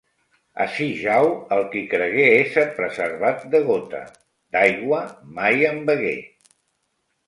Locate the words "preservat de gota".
2.81-4.03